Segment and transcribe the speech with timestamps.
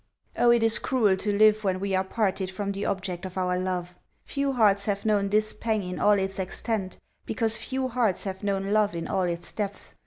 [0.35, 3.55] Oh, it is cruel to live when we are parted from the object of our
[3.55, 3.95] love!
[4.23, 8.73] Few hearts have known this pang in all its extent, because few hearts have known
[8.73, 9.93] love in all its depth.